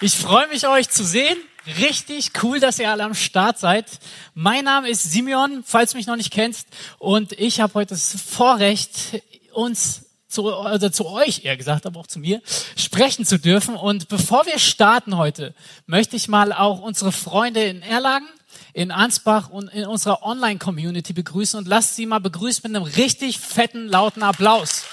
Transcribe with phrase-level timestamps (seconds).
[0.00, 1.36] Ich freue mich, euch zu sehen.
[1.78, 3.86] Richtig cool, dass ihr alle am Start seid.
[4.34, 6.66] Mein Name ist Simeon, falls du mich noch nicht kennst.
[6.98, 9.22] Und ich habe heute das Vorrecht,
[9.52, 12.42] uns zu, also zu euch, eher gesagt, aber auch zu mir,
[12.76, 13.76] sprechen zu dürfen.
[13.76, 15.54] Und bevor wir starten heute,
[15.86, 18.28] möchte ich mal auch unsere Freunde in Erlangen,
[18.72, 23.38] in Ansbach und in unserer Online-Community begrüßen und lasst sie mal begrüßen mit einem richtig
[23.38, 24.84] fetten, lauten Applaus.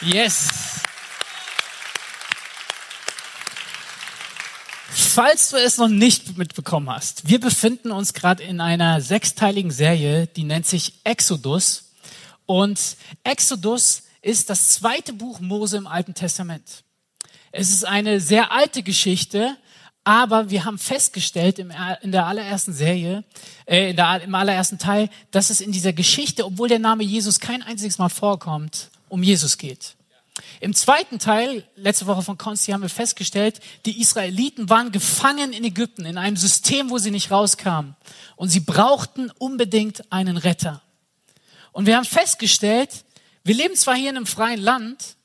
[0.00, 0.75] Yes.
[4.98, 10.26] Falls du es noch nicht mitbekommen hast, wir befinden uns gerade in einer sechsteiligen Serie,
[10.26, 11.90] die nennt sich Exodus.
[12.46, 12.80] Und
[13.22, 16.82] Exodus ist das zweite Buch Mose im Alten Testament.
[17.52, 19.58] Es ist eine sehr alte Geschichte,
[20.02, 23.22] aber wir haben festgestellt in der allerersten Serie,
[23.66, 27.38] äh, in der, im allerersten Teil, dass es in dieser Geschichte, obwohl der Name Jesus
[27.38, 29.94] kein einziges Mal vorkommt, um Jesus geht.
[30.60, 35.64] Im zweiten Teil, letzte Woche von Konsti, haben wir festgestellt, die Israeliten waren gefangen in
[35.64, 37.96] Ägypten, in einem System, wo sie nicht rauskamen.
[38.36, 40.82] Und sie brauchten unbedingt einen Retter.
[41.72, 43.04] Und wir haben festgestellt,
[43.44, 45.16] wir leben zwar hier in einem freien Land,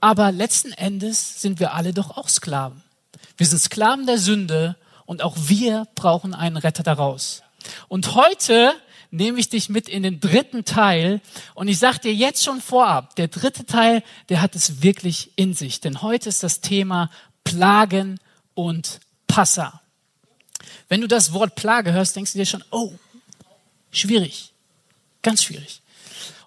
[0.00, 2.82] aber letzten Endes sind wir alle doch auch Sklaven.
[3.36, 7.42] Wir sind Sklaven der Sünde und auch wir brauchen einen Retter daraus.
[7.88, 8.74] Und heute
[9.10, 11.20] nehme ich dich mit in den dritten Teil.
[11.54, 15.54] Und ich sage dir jetzt schon vorab, der dritte Teil, der hat es wirklich in
[15.54, 15.80] sich.
[15.80, 17.10] Denn heute ist das Thema
[17.44, 18.18] Plagen
[18.54, 19.80] und Passa.
[20.88, 22.92] Wenn du das Wort Plage hörst, denkst du dir schon, oh,
[23.90, 24.52] schwierig,
[25.22, 25.80] ganz schwierig.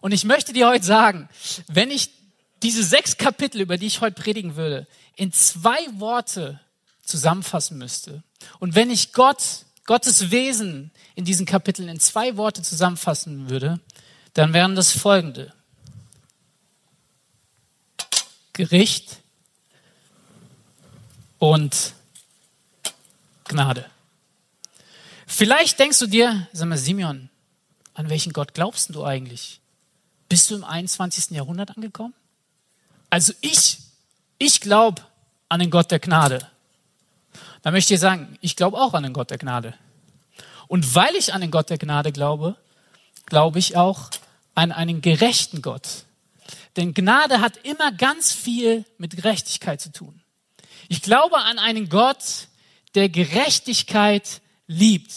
[0.02, 1.30] Und ich möchte dir heute sagen,
[1.68, 2.10] wenn ich
[2.64, 6.60] diese sechs Kapitel, über die ich heute predigen würde, in zwei Worte
[7.04, 8.24] zusammenfassen müsste
[8.60, 13.80] und wenn ich Gott Gottes Wesen in diesen Kapiteln in zwei Worte zusammenfassen würde,
[14.36, 15.52] dann wären das folgende.
[18.54, 19.18] Gericht
[21.40, 21.96] und
[23.46, 23.90] Gnade.
[25.26, 27.32] Vielleicht denkst du dir, sag mal, Simeon,
[27.96, 29.60] an welchen Gott glaubst du eigentlich?
[30.28, 31.32] Bist du im 21.
[31.32, 32.14] Jahrhundert angekommen?
[33.10, 33.80] Also ich,
[34.38, 35.02] ich glaube
[35.48, 36.48] an den Gott der Gnade.
[37.62, 39.74] Da möchte ich sagen, ich glaube auch an den Gott der Gnade.
[40.68, 42.56] Und weil ich an den Gott der Gnade glaube,
[43.26, 44.10] glaube ich auch
[44.56, 46.06] an einen gerechten Gott.
[46.76, 50.22] Denn Gnade hat immer ganz viel mit Gerechtigkeit zu tun.
[50.88, 52.48] Ich glaube an einen Gott,
[52.96, 55.12] der Gerechtigkeit liebt.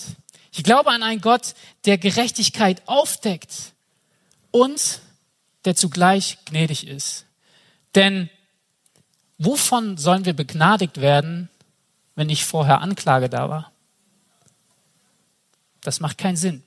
[0.52, 1.54] Ich glaube an einen Gott,
[1.84, 3.72] der Gerechtigkeit aufdeckt
[4.50, 5.00] und
[5.64, 7.26] der zugleich gnädig ist.
[7.94, 8.28] Denn
[9.38, 11.48] wovon sollen wir begnadigt werden,
[12.14, 13.72] wenn nicht vorher Anklage da war?
[15.82, 16.62] Das macht keinen Sinn.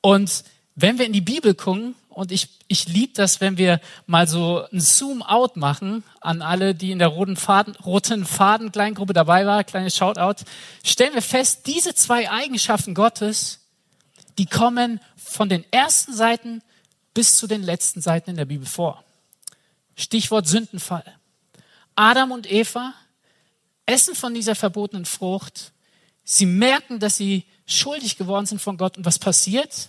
[0.00, 0.44] Und
[0.74, 4.66] wenn wir in die Bibel gucken, und ich, ich liebe das, wenn wir mal so
[4.70, 9.64] ein Zoom-out machen an alle, die in der roten Faden, roten Faden Kleingruppe dabei war,
[9.64, 10.44] kleines Shoutout,
[10.84, 13.60] stellen wir fest, diese zwei Eigenschaften Gottes,
[14.38, 16.62] die kommen von den ersten Seiten
[17.14, 19.02] bis zu den letzten Seiten in der Bibel vor.
[19.96, 21.04] Stichwort Sündenfall.
[21.94, 22.94] Adam und Eva
[23.86, 25.72] essen von dieser verbotenen Frucht.
[26.24, 28.96] Sie merken, dass sie schuldig geworden sind von Gott.
[28.96, 29.88] Und was passiert?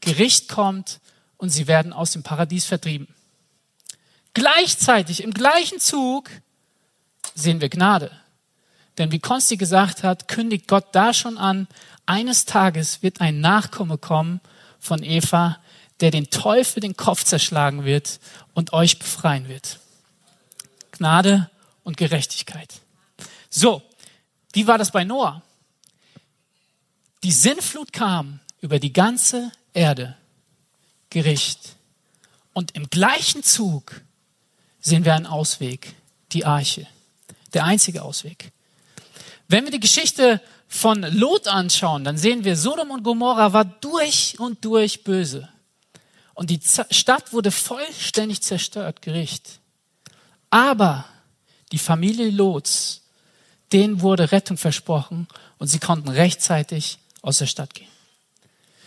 [0.00, 1.00] Gericht kommt
[1.36, 3.08] und sie werden aus dem Paradies vertrieben.
[4.34, 6.30] Gleichzeitig, im gleichen Zug,
[7.34, 8.10] sehen wir Gnade.
[8.98, 11.68] Denn wie Konsti gesagt hat, kündigt Gott da schon an,
[12.06, 14.40] eines Tages wird ein Nachkomme kommen
[14.80, 15.58] von Eva,
[16.00, 18.20] der den Teufel den Kopf zerschlagen wird
[18.54, 19.78] und euch befreien wird.
[20.92, 21.50] Gnade
[21.84, 22.80] und Gerechtigkeit.
[23.50, 23.82] So,
[24.52, 25.42] wie war das bei Noah?
[27.22, 30.16] Die Sinnflut kam über die ganze Erde,
[31.10, 31.76] Gericht.
[32.52, 34.00] Und im gleichen Zug
[34.80, 35.94] sehen wir einen Ausweg,
[36.32, 36.86] die Arche.
[37.54, 38.52] Der einzige Ausweg.
[39.48, 44.38] Wenn wir die Geschichte von Lot anschauen, dann sehen wir, Sodom und Gomorra war durch
[44.38, 45.48] und durch böse.
[46.34, 46.60] Und die
[46.90, 49.60] Stadt wurde vollständig zerstört, Gericht.
[50.50, 51.04] Aber
[51.72, 53.02] die Familie Lots,
[53.72, 55.28] denen wurde Rettung versprochen
[55.58, 57.88] und sie konnten rechtzeitig aus der Stadt gehen.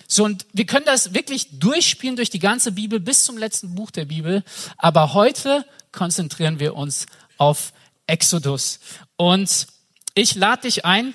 [0.08, 3.92] So, und wir können das wirklich durchspielen durch die ganze Bibel bis zum letzten Buch
[3.92, 4.44] der Bibel.
[4.78, 7.06] Aber heute konzentrieren wir uns
[7.38, 7.72] auf
[8.08, 8.80] Exodus.
[9.16, 9.68] Und
[10.14, 11.14] ich lade dich ein.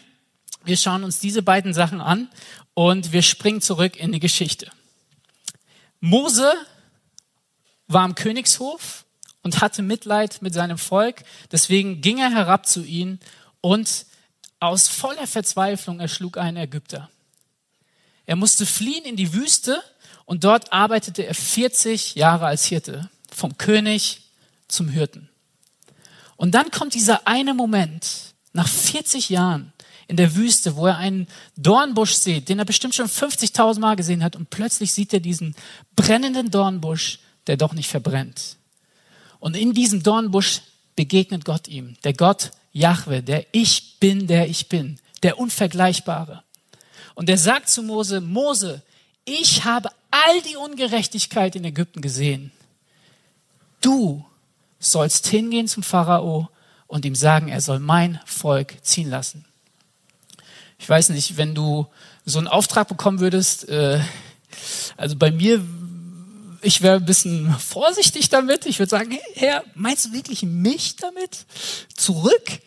[0.65, 2.31] Wir schauen uns diese beiden Sachen an
[2.73, 4.71] und wir springen zurück in die Geschichte.
[6.01, 6.51] Mose
[7.89, 9.05] war am Königshof
[9.43, 11.23] und hatte Mitleid mit seinem Volk.
[11.53, 13.21] Deswegen ging er herab zu ihnen
[13.67, 14.07] und
[14.61, 17.11] aus voller Verzweiflung erschlug einen Ägypter.
[18.25, 19.83] Er musste fliehen in die Wüste
[20.25, 24.21] und dort arbeitete er 40 Jahre als Hirte, vom König
[24.69, 25.29] zum Hirten.
[26.37, 29.73] Und dann kommt dieser eine Moment, nach 40 Jahren
[30.07, 31.27] in der Wüste, wo er einen
[31.57, 35.57] Dornbusch sieht, den er bestimmt schon 50.000 Mal gesehen hat, und plötzlich sieht er diesen
[35.97, 37.19] brennenden Dornbusch,
[37.49, 38.59] der doch nicht verbrennt.
[39.41, 40.61] Und in diesem Dornbusch
[40.97, 46.43] begegnet Gott ihm, der Gott Jahwe, der Ich bin, der ich bin, der Unvergleichbare.
[47.15, 48.83] Und er sagt zu Mose, Mose,
[49.25, 52.53] ich habe all die Ungerechtigkeit in Ägypten gesehen.
[53.81, 54.25] Du
[54.79, 56.49] sollst hingehen zum Pharao
[56.87, 59.45] und ihm sagen, er soll mein Volk ziehen lassen.
[60.79, 61.87] Ich weiß nicht, wenn du
[62.25, 64.01] so einen Auftrag bekommen würdest, äh,
[64.97, 65.63] also bei mir,
[66.67, 68.67] ich wäre ein bisschen vorsichtig damit.
[68.67, 71.47] Ich würde sagen, hey, Herr, meinst du wirklich mich damit?
[71.95, 72.61] Zurück?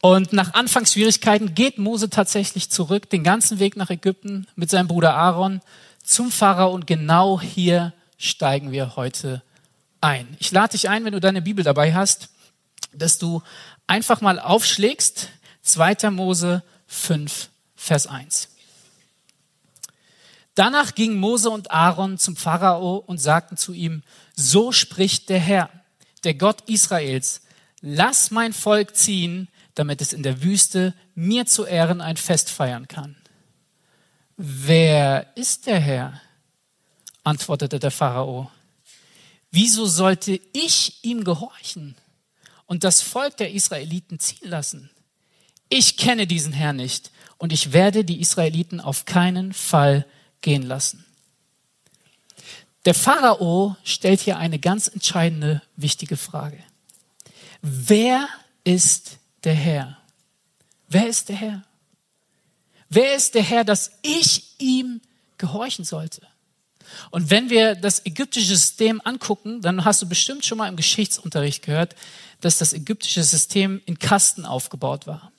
[0.00, 5.14] Und nach Anfangsschwierigkeiten geht Mose tatsächlich zurück, den ganzen Weg nach Ägypten mit seinem Bruder
[5.14, 5.60] Aaron
[6.02, 9.42] zum Pharao und genau hier steigen wir heute
[10.00, 10.36] ein.
[10.38, 12.28] Ich lade dich ein, wenn du deine Bibel dabei hast,
[12.92, 13.42] dass du
[13.86, 15.28] einfach mal aufschlägst
[15.62, 16.10] 2.
[16.10, 18.49] Mose 5, Vers 1.
[20.54, 24.02] Danach gingen Mose und Aaron zum Pharao und sagten zu ihm,
[24.34, 25.70] so spricht der Herr,
[26.24, 27.42] der Gott Israels,
[27.80, 32.88] lass mein Volk ziehen, damit es in der Wüste mir zu Ehren ein Fest feiern
[32.88, 33.16] kann.
[34.36, 36.20] Wer ist der Herr?
[37.22, 38.50] antwortete der Pharao.
[39.50, 41.96] Wieso sollte ich ihm gehorchen
[42.66, 44.90] und das Volk der Israeliten ziehen lassen?
[45.68, 50.06] Ich kenne diesen Herrn nicht und ich werde die Israeliten auf keinen Fall
[50.40, 51.04] gehen lassen.
[52.84, 56.58] Der Pharao stellt hier eine ganz entscheidende, wichtige Frage.
[57.60, 58.26] Wer
[58.64, 59.98] ist der Herr?
[60.88, 61.62] Wer ist der Herr?
[62.88, 65.00] Wer ist der Herr, dass ich ihm
[65.36, 66.26] gehorchen sollte?
[67.10, 71.62] Und wenn wir das ägyptische System angucken, dann hast du bestimmt schon mal im Geschichtsunterricht
[71.62, 71.94] gehört,
[72.40, 75.30] dass das ägyptische System in Kasten aufgebaut war.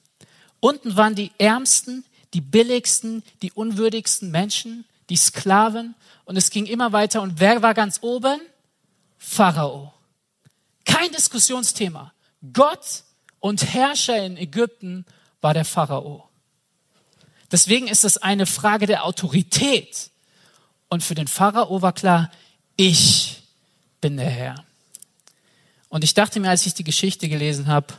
[0.59, 5.93] Unten waren die ärmsten, die billigsten, die unwürdigsten Menschen, die Sklaven.
[6.23, 7.21] Und es ging immer weiter.
[7.21, 8.39] Und wer war ganz oben?
[9.17, 9.93] Pharao.
[10.85, 12.13] Kein Diskussionsthema.
[12.53, 13.03] Gott
[13.39, 15.05] und Herrscher in Ägypten
[15.41, 16.29] war der Pharao.
[17.51, 20.11] Deswegen ist es eine Frage der Autorität.
[20.87, 22.31] Und für den Pharao war klar,
[22.77, 23.43] ich
[23.99, 24.65] bin der Herr.
[25.89, 27.93] Und ich dachte mir, als ich die Geschichte gelesen habe,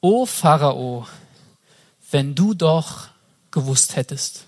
[0.00, 1.06] O Pharao,
[2.10, 3.08] wenn du doch
[3.52, 4.46] gewusst hättest.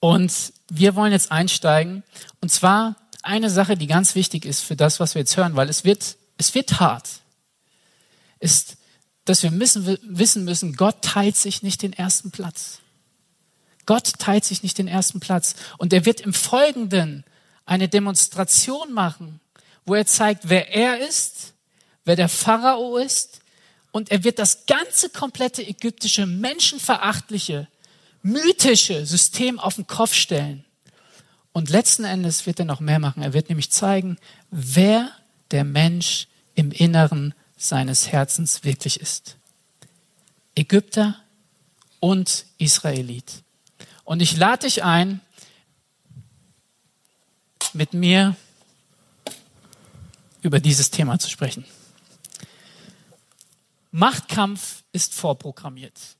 [0.00, 2.02] Und wir wollen jetzt einsteigen.
[2.40, 5.68] Und zwar eine Sache, die ganz wichtig ist für das, was wir jetzt hören, weil
[5.68, 7.08] es wird, es wird hart.
[8.38, 8.76] Ist,
[9.24, 12.80] dass wir müssen, wissen müssen, Gott teilt sich nicht den ersten Platz.
[13.86, 15.54] Gott teilt sich nicht den ersten Platz.
[15.78, 17.24] Und er wird im Folgenden
[17.64, 19.40] eine Demonstration machen,
[19.84, 21.54] wo er zeigt, wer er ist,
[22.04, 23.40] wer der Pharao ist.
[23.90, 27.68] Und er wird das ganze komplette ägyptische, menschenverachtliche,
[28.32, 30.64] mythische System auf den Kopf stellen.
[31.52, 33.22] Und letzten Endes wird er noch mehr machen.
[33.22, 34.18] Er wird nämlich zeigen,
[34.50, 35.10] wer
[35.50, 39.36] der Mensch im Inneren seines Herzens wirklich ist.
[40.54, 41.16] Ägypter
[42.00, 43.42] und Israelit.
[44.04, 45.20] Und ich lade dich ein,
[47.72, 48.36] mit mir
[50.42, 51.64] über dieses Thema zu sprechen.
[53.90, 56.17] Machtkampf ist vorprogrammiert.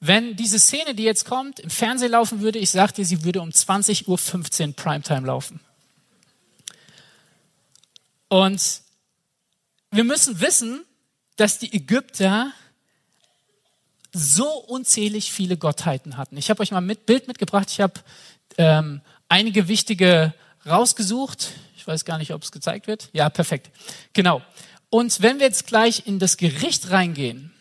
[0.00, 3.50] Wenn diese Szene, die jetzt kommt, im Fernsehen laufen würde, ich sagte, sie würde um
[3.50, 4.06] 20.15
[4.68, 5.60] Uhr Primetime laufen.
[8.28, 8.82] Und
[9.90, 10.84] wir müssen wissen,
[11.36, 12.52] dass die Ägypter
[14.12, 16.36] so unzählig viele Gottheiten hatten.
[16.36, 17.68] Ich habe euch mal mit Bild mitgebracht.
[17.70, 17.94] Ich habe
[18.56, 20.34] ähm, einige wichtige
[20.66, 21.52] rausgesucht.
[21.76, 23.10] Ich weiß gar nicht, ob es gezeigt wird.
[23.12, 23.70] Ja, perfekt.
[24.12, 24.42] Genau.
[24.90, 27.52] Und wenn wir jetzt gleich in das Gericht reingehen,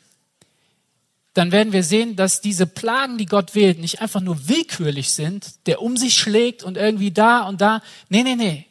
[1.38, 5.68] dann werden wir sehen, dass diese Plagen, die Gott wählt, nicht einfach nur willkürlich sind,
[5.68, 7.84] der um sich schlägt und irgendwie da und da.
[8.10, 8.66] Nee, nee, nee.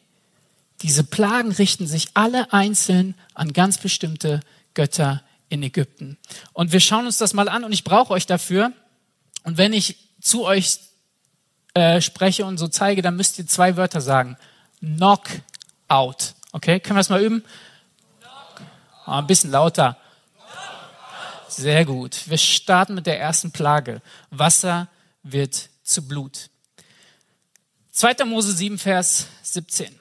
[0.81, 4.41] Diese Plagen richten sich alle einzeln an ganz bestimmte
[4.73, 6.17] Götter in Ägypten.
[6.51, 8.73] Und wir schauen uns das mal an und ich brauche euch dafür.
[9.43, 10.79] Und wenn ich zu euch
[11.73, 14.37] äh, spreche und so zeige, dann müsst ihr zwei Wörter sagen.
[14.81, 15.29] Knock
[15.87, 16.33] out.
[16.51, 17.45] Okay, können wir das mal üben?
[19.05, 19.97] Oh, ein bisschen lauter.
[21.57, 22.29] Sehr gut.
[22.29, 24.03] Wir starten mit der ersten Plage.
[24.29, 24.89] Wasser
[25.23, 26.51] wird zu Blut.
[27.91, 28.25] 2.
[28.25, 29.99] Mose 7, Vers 17.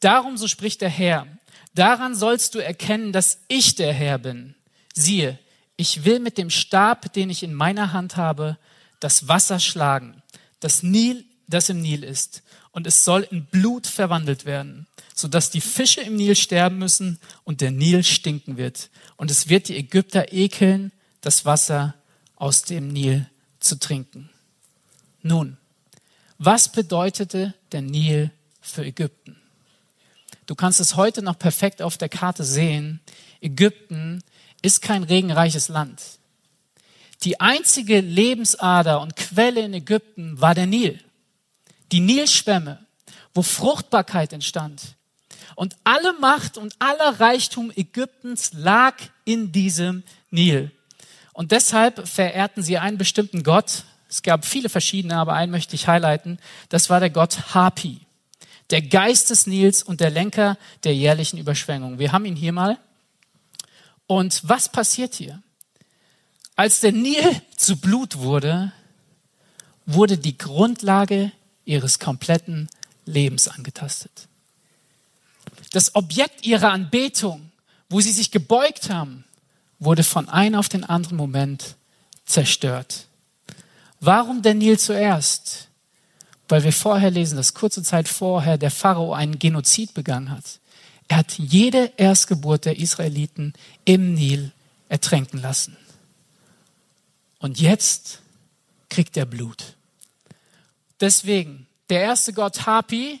[0.00, 1.26] Darum, so spricht der Herr,
[1.74, 4.54] daran sollst du erkennen, dass ich der Herr bin
[4.94, 5.38] siehe,
[5.76, 8.56] ich will mit dem Stab, den ich in meiner Hand habe,
[8.98, 10.22] das Wasser schlagen,
[10.58, 12.42] das Nil, das im Nil ist,
[12.78, 17.60] und es soll in Blut verwandelt werden, sodass die Fische im Nil sterben müssen und
[17.60, 18.90] der Nil stinken wird.
[19.16, 21.96] Und es wird die Ägypter ekeln, das Wasser
[22.36, 23.26] aus dem Nil
[23.58, 24.30] zu trinken.
[25.22, 25.56] Nun,
[26.38, 28.30] was bedeutete der Nil
[28.60, 29.34] für Ägypten?
[30.46, 33.00] Du kannst es heute noch perfekt auf der Karte sehen.
[33.40, 34.22] Ägypten
[34.62, 36.00] ist kein regenreiches Land.
[37.24, 41.00] Die einzige Lebensader und Quelle in Ägypten war der Nil.
[41.92, 42.84] Die Nilschwämme,
[43.34, 44.96] wo Fruchtbarkeit entstand.
[45.54, 50.70] Und alle Macht und aller Reichtum Ägyptens lag in diesem Nil.
[51.32, 53.84] Und deshalb verehrten sie einen bestimmten Gott.
[54.08, 56.38] Es gab viele verschiedene, aber einen möchte ich highlighten.
[56.68, 58.00] Das war der Gott Hapi,
[58.70, 61.98] der Geist des Nils und der Lenker der jährlichen Überschwemmung.
[61.98, 62.78] Wir haben ihn hier mal.
[64.06, 65.42] Und was passiert hier?
[66.56, 68.72] Als der Nil zu Blut wurde,
[69.86, 71.30] wurde die Grundlage
[71.68, 72.68] ihres kompletten
[73.04, 74.26] Lebens angetastet.
[75.72, 77.50] Das Objekt ihrer Anbetung,
[77.88, 79.24] wo sie sich gebeugt haben,
[79.78, 81.76] wurde von einem auf den anderen Moment
[82.24, 83.06] zerstört.
[84.00, 85.68] Warum der Nil zuerst?
[86.48, 90.60] Weil wir vorher lesen, dass kurze Zeit vorher der Pharao einen Genozid begangen hat.
[91.08, 93.52] Er hat jede Erstgeburt der Israeliten
[93.84, 94.52] im Nil
[94.88, 95.76] ertränken lassen.
[97.38, 98.20] Und jetzt
[98.88, 99.74] kriegt er Blut.
[101.00, 103.20] Deswegen, der erste Gott Hapi.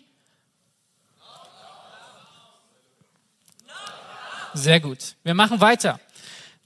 [4.54, 5.14] Sehr gut.
[5.22, 6.00] Wir machen weiter.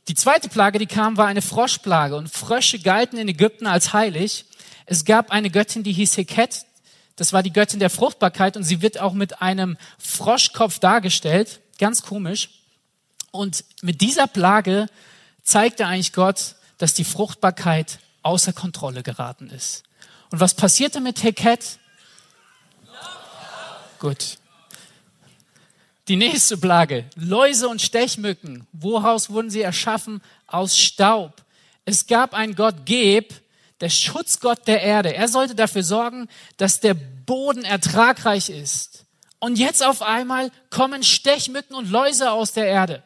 [0.09, 4.47] Die zweite Plage, die kam, war eine Froschplage und Frösche galten in Ägypten als heilig.
[4.87, 6.67] Es gab eine Göttin, die hieß Heket.
[7.17, 11.61] Das war die Göttin der Fruchtbarkeit und sie wird auch mit einem Froschkopf dargestellt.
[11.79, 12.51] Ganz komisch.
[13.31, 14.89] Und mit dieser Plage
[15.43, 19.85] zeigte eigentlich Gott, dass die Fruchtbarkeit außer Kontrolle geraten ist.
[20.33, 21.79] Und was passierte mit Heket?
[23.99, 24.39] Gut.
[26.09, 28.67] Die nächste Plage, Läuse und Stechmücken.
[28.73, 30.23] Woraus wurden sie erschaffen?
[30.47, 31.45] Aus Staub.
[31.85, 33.35] Es gab einen Gott Geb,
[33.81, 35.15] der Schutzgott der Erde.
[35.15, 39.05] Er sollte dafür sorgen, dass der Boden ertragreich ist.
[39.39, 43.03] Und jetzt auf einmal kommen Stechmücken und Läuse aus der Erde.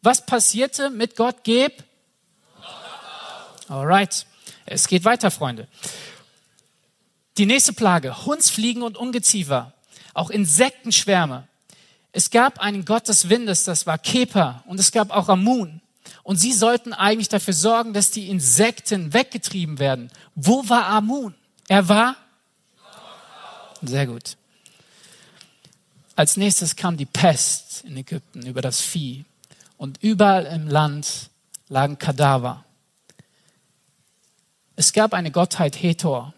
[0.00, 1.82] Was passierte mit Gott Geb?
[3.68, 4.26] Alright.
[4.64, 5.66] Es geht weiter, Freunde.
[7.38, 9.72] Die nächste Plage, Hundsfliegen und Ungeziefer,
[10.14, 11.48] auch Insektenschwärme.
[12.12, 15.80] Es gab einen Gott des Windes, das war Kepa, und es gab auch Amun.
[16.22, 20.10] Und sie sollten eigentlich dafür sorgen, dass die Insekten weggetrieben werden.
[20.34, 21.34] Wo war Amun?
[21.68, 22.16] Er war?
[23.80, 24.36] Sehr gut.
[26.14, 29.24] Als nächstes kam die Pest in Ägypten über das Vieh.
[29.78, 31.30] Und überall im Land
[31.68, 32.64] lagen Kadaver.
[34.76, 36.34] Es gab eine Gottheit Hetor.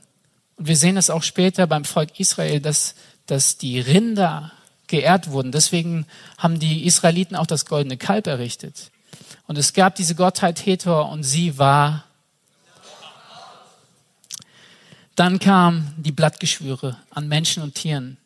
[0.56, 2.94] Und wir sehen es auch später beim Volk Israel, dass,
[3.26, 4.52] dass die Rinder
[4.86, 5.52] geehrt wurden.
[5.52, 6.06] Deswegen
[6.38, 8.90] haben die Israeliten auch das goldene Kalb errichtet.
[9.46, 12.04] Und es gab diese Gottheit Hetor und sie war.
[15.16, 18.16] Dann kamen die Blattgeschwüre an Menschen und Tieren.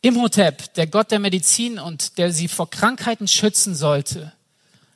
[0.00, 4.32] Imhotep, der Gott der Medizin und der sie vor Krankheiten schützen sollte,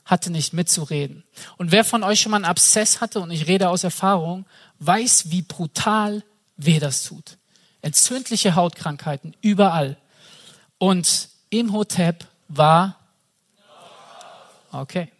[0.04, 1.22] hatte nicht mitzureden.
[1.58, 4.46] Und wer von euch schon mal einen Abszess hatte, und ich rede aus Erfahrung,
[4.80, 6.24] weiß, wie brutal
[6.56, 7.38] weh das tut.
[7.82, 9.96] Entzündliche Hautkrankheiten überall.
[10.78, 12.98] Und Imhotep war
[14.72, 15.10] okay.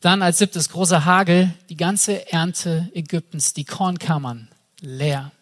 [0.00, 4.48] Dann als siebtes großer Hagel, die ganze Ernte Ägyptens, die Kornkammern
[4.80, 5.32] leer,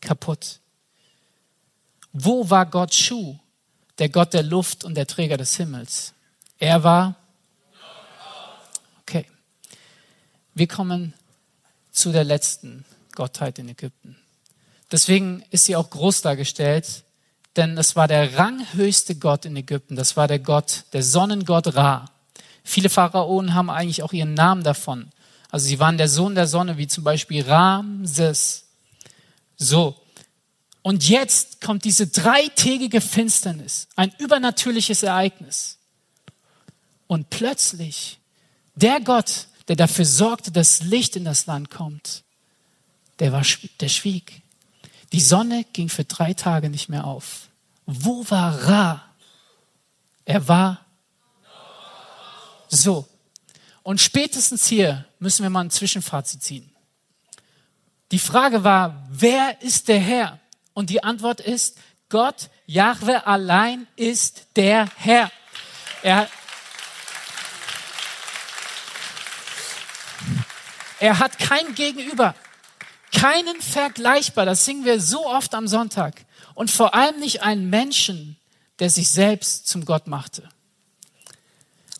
[0.00, 0.60] kaputt.
[2.12, 3.38] Wo war Gott Schuh,
[3.98, 6.14] der Gott der Luft und der Träger des Himmels?
[6.58, 7.14] Er war
[9.02, 9.26] okay.
[10.54, 11.14] Wir kommen
[11.92, 14.16] zu der letzten Gottheit in Ägypten.
[14.92, 17.04] Deswegen ist sie auch groß dargestellt,
[17.56, 19.96] denn es war der ranghöchste Gott in Ägypten.
[19.96, 22.10] Das war der Gott, der Sonnengott Ra.
[22.64, 25.10] Viele Pharaonen haben eigentlich auch ihren Namen davon.
[25.50, 28.66] Also sie waren der Sohn der Sonne, wie zum Beispiel Ramses.
[29.56, 29.96] So.
[30.82, 35.78] Und jetzt kommt diese dreitägige Finsternis, ein übernatürliches Ereignis.
[37.06, 38.18] Und plötzlich,
[38.76, 42.22] der Gott, der dafür sorgte, dass Licht in das Land kommt,
[43.18, 43.44] der, war,
[43.80, 44.42] der schwieg.
[45.12, 47.48] Die Sonne ging für drei Tage nicht mehr auf.
[47.86, 49.04] Wo war Ra?
[50.24, 50.84] Er war
[52.68, 53.08] so.
[53.82, 56.70] Und spätestens hier müssen wir mal ein Zwischenfazit ziehen.
[58.12, 60.38] Die Frage war, wer ist der Herr?
[60.74, 65.30] Und die Antwort ist, Gott, Jahwe allein ist der Herr.
[66.02, 66.28] Er,
[71.00, 72.34] er hat kein Gegenüber
[73.20, 74.46] keinen vergleichbar.
[74.46, 76.24] Das singen wir so oft am Sonntag.
[76.54, 78.36] und vor allem nicht einen Menschen,
[78.80, 80.46] der sich selbst zum Gott machte.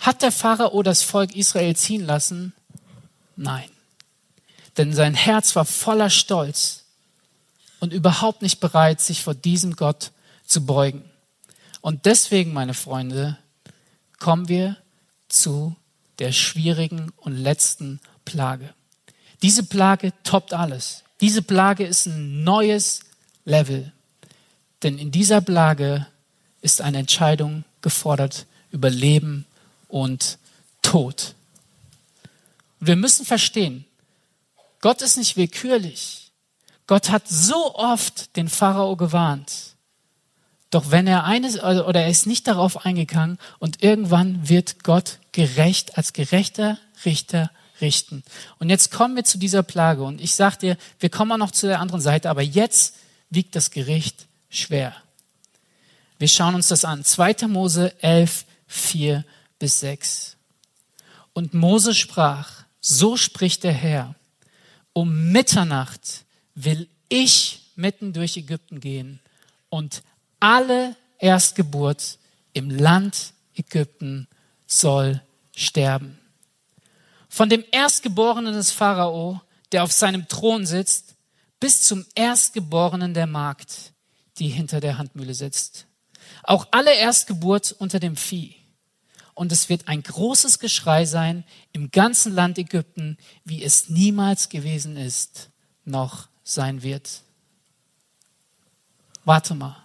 [0.00, 2.52] Hat der Pharao das Volk Israel ziehen lassen?
[3.36, 3.70] Nein.
[4.76, 6.84] Denn sein Herz war voller Stolz
[7.78, 10.10] und überhaupt nicht bereit, sich vor diesem Gott
[10.44, 11.08] zu beugen.
[11.80, 13.38] Und deswegen, meine Freunde,
[14.18, 14.76] kommen wir
[15.28, 15.74] zu
[16.18, 18.74] der schwierigen und letzten Plage.
[19.42, 21.04] Diese Plage toppt alles.
[21.20, 23.00] Diese Plage ist ein neues
[23.44, 23.92] Level.
[24.82, 26.06] Denn in dieser Plage
[26.62, 29.46] ist eine Entscheidung gefordert über Leben
[29.88, 30.38] und
[30.82, 31.34] Tod.
[32.78, 33.84] Und wir müssen verstehen,
[34.80, 36.30] Gott ist nicht willkürlich.
[36.86, 39.74] Gott hat so oft den Pharao gewarnt.
[40.70, 45.98] Doch wenn er eines, oder er ist nicht darauf eingegangen und irgendwann wird Gott gerecht,
[45.98, 47.50] als gerechter Richter
[47.80, 48.22] richten.
[48.58, 51.50] Und jetzt kommen wir zu dieser Plage und ich sag dir, wir kommen auch noch
[51.50, 52.96] zu der anderen Seite, aber jetzt
[53.30, 54.94] wiegt das Gericht schwer.
[56.18, 57.04] Wir schauen uns das an.
[57.04, 57.46] 2.
[57.48, 59.24] Mose 11, 4
[59.58, 60.36] bis 6.
[61.32, 64.14] Und Mose sprach, so spricht der Herr,
[64.92, 69.20] um Mitternacht will ich mitten durch Ägypten gehen
[69.68, 70.02] und
[70.40, 72.18] alle Erstgeburt
[72.52, 74.26] im Land Ägypten
[74.66, 75.22] soll
[75.54, 76.18] sterben.
[77.30, 81.14] Von dem Erstgeborenen des Pharao, der auf seinem Thron sitzt,
[81.60, 83.92] bis zum Erstgeborenen der Magd,
[84.38, 85.86] die hinter der Handmühle sitzt.
[86.42, 88.56] Auch alle Erstgeburt unter dem Vieh.
[89.34, 94.96] Und es wird ein großes Geschrei sein im ganzen Land Ägypten, wie es niemals gewesen
[94.96, 95.50] ist,
[95.84, 97.22] noch sein wird.
[99.24, 99.76] Warte mal.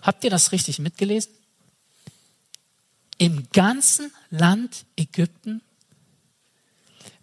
[0.00, 1.32] Habt ihr das richtig mitgelesen?
[3.18, 5.60] Im ganzen Land Ägypten?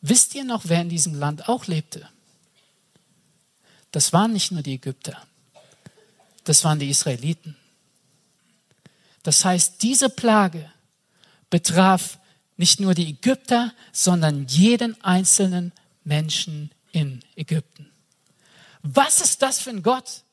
[0.01, 2.07] Wisst ihr noch, wer in diesem Land auch lebte?
[3.91, 5.21] Das waren nicht nur die Ägypter,
[6.43, 7.55] das waren die Israeliten.
[9.23, 10.71] Das heißt, diese Plage
[11.49, 12.17] betraf
[12.57, 15.71] nicht nur die Ägypter, sondern jeden einzelnen
[16.03, 17.91] Menschen in Ägypten.
[18.81, 20.23] Was ist das für ein Gott?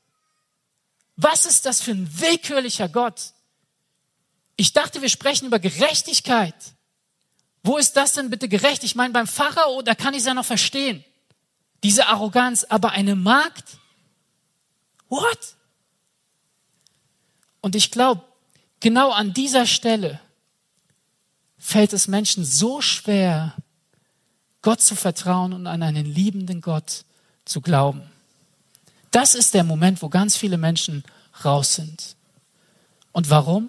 [1.16, 3.32] Was ist das für ein willkürlicher Gott?
[4.56, 6.54] Ich dachte, wir sprechen über Gerechtigkeit.
[7.68, 8.82] Wo ist das denn bitte gerecht?
[8.82, 11.04] Ich meine, beim Pharao, da kann ich es ja noch verstehen.
[11.82, 13.76] Diese Arroganz, aber eine Magd?
[15.10, 15.54] What?
[17.60, 18.22] Und ich glaube,
[18.80, 20.18] genau an dieser Stelle
[21.58, 23.54] fällt es Menschen so schwer,
[24.62, 27.04] Gott zu vertrauen und an einen liebenden Gott
[27.44, 28.00] zu glauben.
[29.10, 31.04] Das ist der Moment, wo ganz viele Menschen
[31.44, 32.16] raus sind.
[33.12, 33.68] Und warum?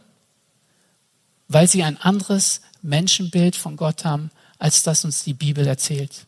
[1.49, 6.25] Weil sie ein anderes Menschenbild von Gott haben, als das uns die Bibel erzählt.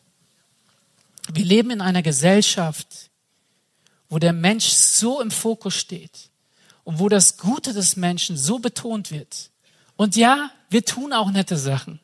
[1.32, 3.10] Wir leben in einer Gesellschaft,
[4.10, 6.30] wo der Mensch so im Fokus steht
[6.84, 9.50] und wo das Gute des Menschen so betont wird.
[9.96, 12.00] Und ja, wir tun auch nette Sachen.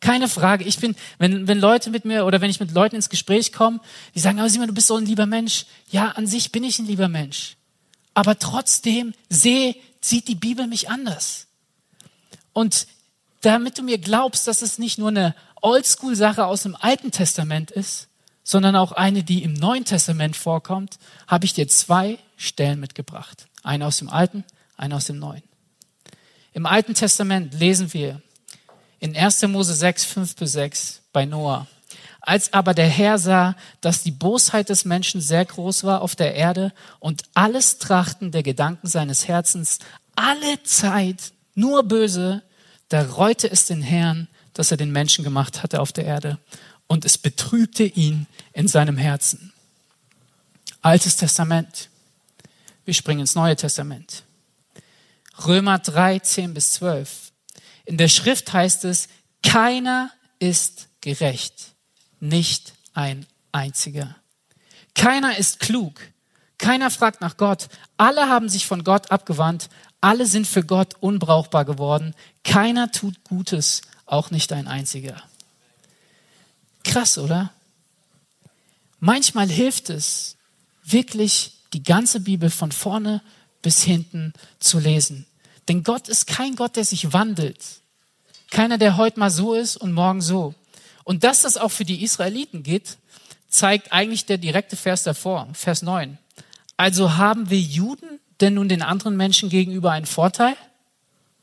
[0.00, 0.64] Keine Frage.
[0.64, 3.80] Ich bin, wenn, wenn Leute mit mir oder wenn ich mit Leuten ins Gespräch komme,
[4.14, 5.66] die sagen, aber Simon, du bist so ein lieber Mensch.
[5.90, 7.56] Ja, an sich bin ich ein lieber Mensch.
[8.14, 11.47] Aber trotzdem sehe, sieht die Bibel mich anders.
[12.58, 12.88] Und
[13.42, 18.08] damit du mir glaubst, dass es nicht nur eine Oldschool-Sache aus dem Alten Testament ist,
[18.42, 23.46] sondern auch eine, die im Neuen Testament vorkommt, habe ich dir zwei Stellen mitgebracht.
[23.62, 24.42] Eine aus dem Alten,
[24.76, 25.44] eine aus dem Neuen.
[26.52, 28.22] Im Alten Testament lesen wir
[28.98, 29.40] in 1.
[29.42, 31.68] Mose 6, 5 bis 6 bei Noah.
[32.20, 36.34] Als aber der Herr sah, dass die Bosheit des Menschen sehr groß war auf der
[36.34, 39.78] Erde und alles Trachten der Gedanken seines Herzens
[40.16, 42.42] alle Zeit nur böse,
[42.88, 46.38] da reute es den Herrn, dass er den Menschen gemacht hatte auf der Erde
[46.86, 49.52] und es betrübte ihn in seinem Herzen.
[50.80, 51.90] Altes Testament.
[52.84, 54.24] Wir springen ins Neue Testament.
[55.46, 57.32] Römer 3, 10 bis 12.
[57.84, 59.08] In der Schrift heißt es,
[59.42, 61.74] keiner ist gerecht,
[62.20, 64.16] nicht ein einziger.
[64.94, 66.00] Keiner ist klug,
[66.58, 69.68] keiner fragt nach Gott, alle haben sich von Gott abgewandt,
[70.00, 75.22] alle sind für Gott unbrauchbar geworden, keiner tut Gutes, auch nicht ein einziger.
[76.84, 77.52] Krass, oder?
[79.00, 80.36] Manchmal hilft es,
[80.84, 83.22] wirklich die ganze Bibel von vorne
[83.62, 85.26] bis hinten zu lesen.
[85.68, 87.62] Denn Gott ist kein Gott, der sich wandelt.
[88.50, 90.54] Keiner, der heute mal so ist und morgen so.
[91.04, 92.96] Und dass das auch für die Israeliten geht,
[93.48, 96.18] zeigt eigentlich der direkte Vers davor, Vers 9.
[96.76, 100.56] Also haben wir Juden denn nun den anderen Menschen gegenüber einen Vorteil?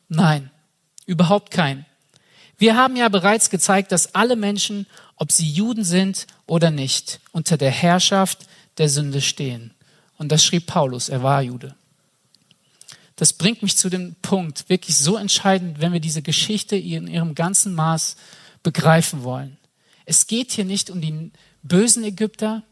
[0.08, 0.52] Nein,
[1.06, 1.86] überhaupt keinen.
[2.58, 7.58] Wir haben ja bereits gezeigt, dass alle Menschen, ob sie Juden sind oder nicht, unter
[7.58, 9.74] der Herrschaft der Sünde stehen.
[10.18, 11.76] Und das schrieb Paulus, er war Jude.
[13.18, 17.34] das bringt mich zu dem Punkt, wirklich so entscheidend, wenn wir diese Geschichte in ihrem
[17.34, 18.18] ganzen Maß
[18.62, 19.58] begreifen wollen.
[20.06, 21.32] Es geht hier nicht um die
[21.64, 22.64] bösen Ägypter,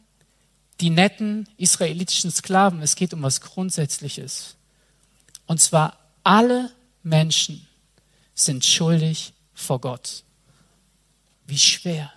[0.82, 2.82] die netten israelitischen Sklaven.
[2.82, 4.56] Es geht um was Grundsätzliches.
[5.46, 6.72] Und zwar alle
[7.04, 7.68] Menschen
[8.34, 10.24] sind schuldig vor Gott.
[11.46, 12.12] Wie schwer.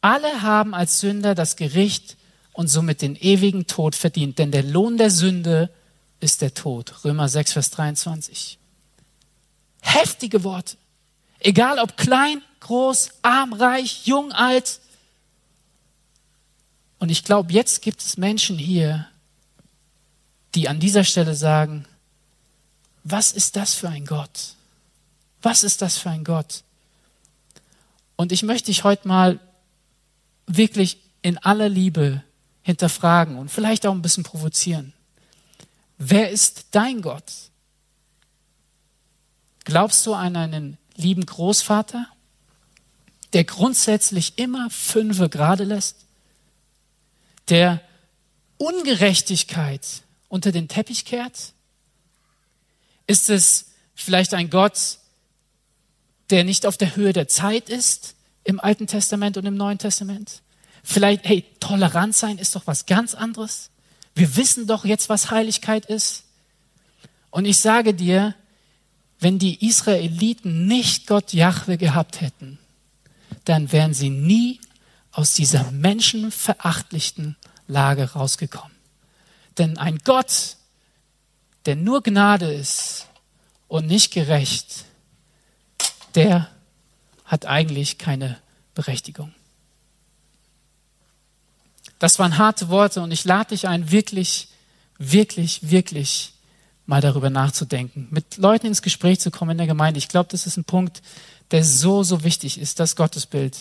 [0.00, 2.16] Alle haben als Sünder das Gericht
[2.52, 5.70] und somit den ewigen Tod verdient, denn der Lohn der Sünde
[6.20, 7.04] ist der Tod.
[7.04, 8.58] Römer 6, Vers 23.
[9.80, 10.76] Heftige Worte.
[11.38, 14.80] Egal ob klein, groß, arm, reich, jung, alt.
[16.98, 19.06] Und ich glaube, jetzt gibt es Menschen hier,
[20.54, 21.86] die an dieser Stelle sagen,
[23.04, 24.54] was ist das für ein Gott?
[25.42, 26.64] Was ist das für ein Gott?
[28.16, 29.38] Und ich möchte dich heute mal
[30.46, 32.22] wirklich in aller Liebe
[32.62, 34.92] hinterfragen und vielleicht auch ein bisschen provozieren.
[35.98, 37.32] Wer ist dein Gott?
[39.64, 42.08] Glaubst du an einen lieben Großvater,
[43.32, 46.05] der grundsätzlich immer Fünfe gerade lässt?
[47.48, 47.80] Der
[48.58, 49.86] Ungerechtigkeit
[50.28, 51.52] unter den Teppich kehrt?
[53.06, 54.98] Ist es vielleicht ein Gott,
[56.30, 60.42] der nicht auf der Höhe der Zeit ist im Alten Testament und im Neuen Testament?
[60.82, 63.70] Vielleicht, hey, tolerant sein ist doch was ganz anderes.
[64.14, 66.24] Wir wissen doch jetzt, was Heiligkeit ist.
[67.30, 68.34] Und ich sage dir,
[69.18, 72.58] wenn die Israeliten nicht Gott Jahwe gehabt hätten,
[73.44, 74.60] dann wären sie nie
[75.16, 77.36] aus dieser menschenverachtlichen
[77.68, 78.76] Lage rausgekommen.
[79.56, 80.56] Denn ein Gott,
[81.64, 83.06] der nur Gnade ist
[83.66, 84.84] und nicht gerecht,
[86.14, 86.50] der
[87.24, 88.38] hat eigentlich keine
[88.74, 89.32] Berechtigung.
[91.98, 94.48] Das waren harte Worte und ich lade dich ein, wirklich,
[94.98, 96.34] wirklich, wirklich
[96.84, 99.96] mal darüber nachzudenken, mit Leuten ins Gespräch zu kommen in der Gemeinde.
[99.96, 101.00] Ich glaube, das ist ein Punkt,
[101.52, 103.56] der so, so wichtig ist, das Gottesbild.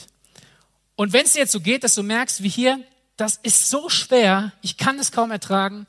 [0.95, 2.79] Und wenn es dir jetzt so geht, dass du merkst, wie hier,
[3.17, 5.87] das ist so schwer, ich kann es kaum ertragen,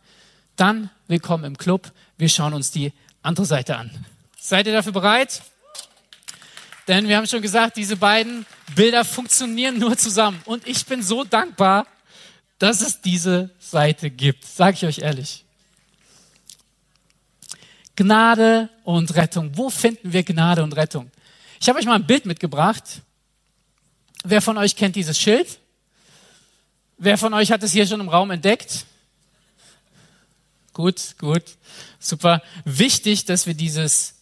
[0.57, 1.93] dann willkommen im Club.
[2.19, 2.93] Wir schauen uns die
[3.23, 3.91] andere Seite an.
[4.39, 5.43] Seid ihr dafür bereit?
[6.89, 10.41] Denn wir haben schon gesagt, diese beiden Bilder funktionieren nur zusammen.
[10.45, 11.87] Und ich bin so dankbar,
[12.59, 15.45] dass es diese Seite gibt, sage ich euch ehrlich.
[17.97, 19.57] Gnade und Rettung.
[19.57, 21.11] Wo finden wir Gnade und Rettung?
[21.61, 23.03] Ich habe euch mal ein Bild mitgebracht.
[24.29, 25.59] Wer von euch kennt dieses Schild?
[26.99, 28.85] Wer von euch hat es hier schon im Raum entdeckt?
[30.73, 31.43] Gut, gut,
[31.99, 32.43] super.
[32.65, 34.15] Wichtig, dass wir dieses,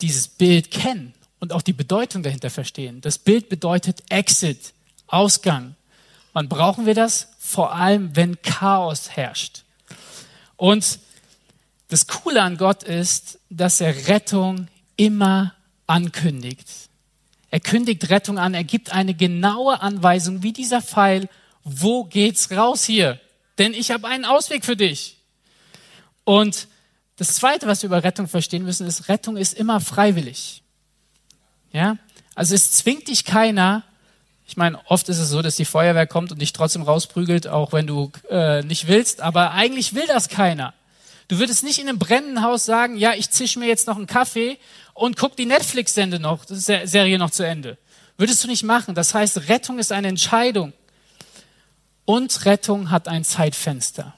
[0.00, 3.00] dieses Bild kennen und auch die Bedeutung dahinter verstehen.
[3.00, 4.72] Das Bild bedeutet Exit,
[5.06, 5.76] Ausgang.
[6.32, 7.28] Wann brauchen wir das?
[7.46, 9.62] vor allem wenn Chaos herrscht.
[10.56, 10.98] Und
[11.88, 15.54] das Coole an Gott ist, dass er Rettung immer
[15.86, 16.66] ankündigt.
[17.56, 21.26] Er kündigt Rettung an, er gibt eine genaue Anweisung, wie dieser Pfeil,
[21.64, 23.18] wo geht's raus hier?
[23.56, 25.16] Denn ich habe einen Ausweg für dich.
[26.24, 26.68] Und
[27.16, 30.64] das Zweite, was wir über Rettung verstehen müssen, ist, Rettung ist immer freiwillig.
[31.72, 31.96] Ja?
[32.34, 33.84] Also es zwingt dich keiner,
[34.46, 37.72] ich meine, oft ist es so, dass die Feuerwehr kommt und dich trotzdem rausprügelt, auch
[37.72, 40.74] wenn du äh, nicht willst, aber eigentlich will das keiner.
[41.28, 44.06] Du würdest nicht in einem brennenden Haus sagen, ja, ich zisch mir jetzt noch einen
[44.06, 44.58] Kaffee
[44.94, 47.78] und guck die Netflix-Serie noch, Serie noch zu Ende.
[48.16, 48.94] Würdest du nicht machen.
[48.94, 50.72] Das heißt, Rettung ist eine Entscheidung.
[52.04, 54.14] Und Rettung hat ein Zeitfenster.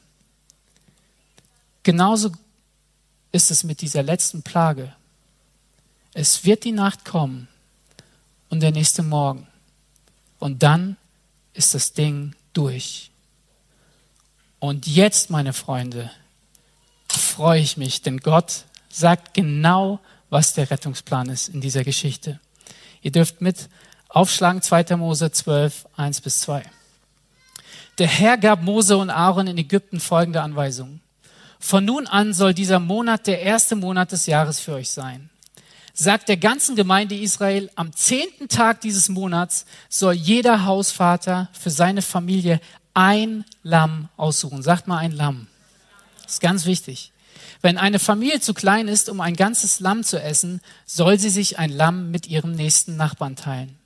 [1.83, 2.31] Genauso
[3.33, 4.95] ist es mit dieser letzten Plage.
[6.13, 7.49] Es wird die Nacht kommen
[8.51, 9.47] und der nächste Morgen.
[10.39, 10.97] Und dann
[11.55, 13.11] ist das Ding durch.
[14.61, 16.11] Und jetzt, meine Freunde,
[17.19, 20.01] freue ich mich, denn Gott sagt genau,
[20.31, 22.41] was der Rettungsplan ist in dieser Geschichte.
[23.03, 23.69] Ihr dürft mit
[24.09, 24.97] aufschlagen 2.
[24.97, 26.63] Mose 12, 1 bis 2.
[27.99, 31.01] Der Herr gab Mose und Aaron in Ägypten folgende Anweisungen.
[31.59, 35.31] Von nun an soll dieser Monat der erste Monat des Jahres für euch sein
[35.99, 42.03] sagt der ganzen Gemeinde Israel, am zehnten Tag dieses Monats soll jeder Hausvater für seine
[42.03, 42.61] Familie
[42.95, 44.63] ein Lamm aussuchen.
[44.63, 45.49] Sagt mal ein Lamm.
[46.29, 47.13] Das ist ganz wichtig.
[47.63, 51.59] Wenn eine Familie zu klein ist, um ein ganzes Lamm zu essen, soll sie sich
[51.59, 53.79] ein Lamm mit ihrem nächsten Nachbarn teilen.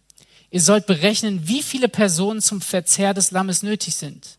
[0.50, 4.38] Ihr sollt berechnen, wie viele Personen zum Verzehr des Lammes nötig sind.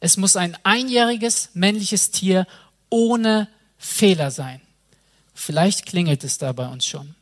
[0.00, 2.48] Es muss ein einjähriges männliches Tier
[2.90, 3.46] ohne
[3.78, 4.60] Fehler sein.
[5.32, 7.14] Vielleicht klingelt es da bei uns schon.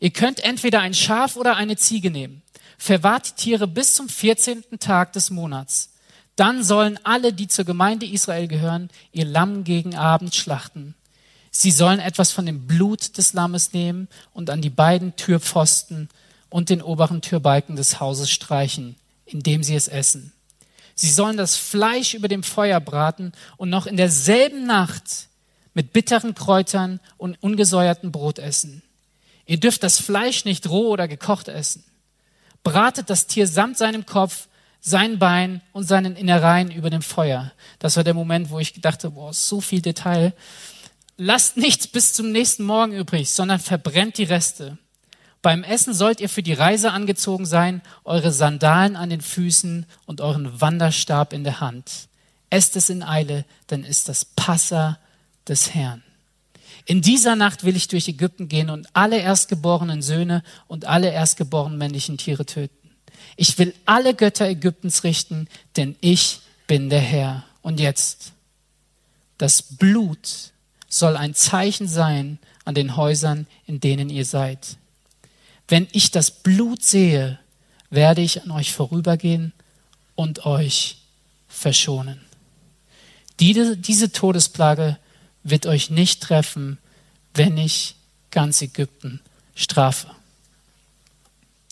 [0.00, 2.42] Ihr könnt entweder ein Schaf oder eine Ziege nehmen.
[2.78, 4.64] Verwahrt die Tiere bis zum 14.
[4.80, 5.90] Tag des Monats.
[6.38, 10.94] Dann sollen alle, die zur Gemeinde Israel gehören, ihr Lamm gegen Abend schlachten.
[11.50, 16.08] Sie sollen etwas von dem Blut des Lammes nehmen und an die beiden Türpfosten
[16.48, 18.94] und den oberen Türbalken des Hauses streichen,
[19.26, 20.32] indem sie es essen.
[20.94, 25.26] Sie sollen das Fleisch über dem Feuer braten und noch in derselben Nacht
[25.74, 28.82] mit bitteren Kräutern und ungesäuertem Brot essen.
[29.44, 31.82] Ihr dürft das Fleisch nicht roh oder gekocht essen.
[32.62, 34.46] Bratet das Tier samt seinem Kopf,
[34.80, 37.52] sein Bein und seinen Innereien über dem Feuer.
[37.78, 40.32] Das war der Moment, wo ich dachte, boah, so viel Detail.
[41.16, 44.78] Lasst nichts bis zum nächsten Morgen übrig, sondern verbrennt die Reste.
[45.42, 50.20] Beim Essen sollt ihr für die Reise angezogen sein, eure Sandalen an den Füßen und
[50.20, 52.08] euren Wanderstab in der Hand.
[52.50, 54.98] Esst es in Eile, denn ist das Passa
[55.46, 56.02] des Herrn.
[56.86, 61.78] In dieser Nacht will ich durch Ägypten gehen und alle erstgeborenen Söhne und alle erstgeborenen
[61.78, 62.77] männlichen Tiere töten.
[63.40, 65.46] Ich will alle Götter Ägyptens richten,
[65.76, 67.44] denn ich bin der Herr.
[67.62, 68.32] Und jetzt,
[69.38, 70.50] das Blut
[70.88, 74.76] soll ein Zeichen sein an den Häusern, in denen ihr seid.
[75.68, 77.38] Wenn ich das Blut sehe,
[77.90, 79.52] werde ich an euch vorübergehen
[80.16, 80.98] und euch
[81.46, 82.20] verschonen.
[83.38, 84.98] Diese, diese Todesplage
[85.44, 86.78] wird euch nicht treffen,
[87.34, 87.94] wenn ich
[88.32, 89.20] ganz Ägypten
[89.54, 90.10] strafe.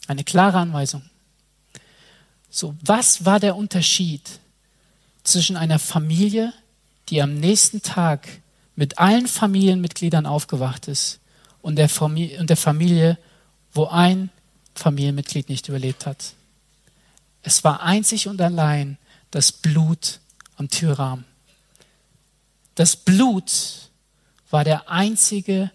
[0.06, 1.02] Eine klare Anweisung.
[2.56, 4.40] So, was war der Unterschied
[5.24, 6.54] zwischen einer Familie,
[7.10, 8.26] die am nächsten Tag
[8.76, 11.20] mit allen Familienmitgliedern aufgewacht ist
[11.60, 13.18] und der Familie, und der Familie
[13.74, 14.30] wo ein
[14.74, 16.32] Familienmitglied nicht überlebt hat.
[17.42, 18.96] Es war einzig und allein
[19.30, 20.20] das Blut
[20.56, 21.26] am Türrahmen.
[22.74, 23.90] Das Blut
[24.48, 25.70] war der einzige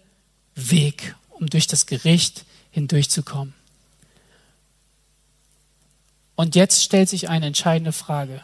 [0.56, 3.54] Weg, um durch das Gericht hindurchzukommen.
[6.34, 8.42] Und jetzt stellt sich eine entscheidende Frage.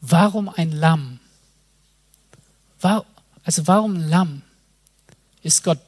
[0.00, 1.20] Warum ein Lamm?
[2.80, 4.42] Also warum ein Lamm?
[5.42, 5.78] Ist Gott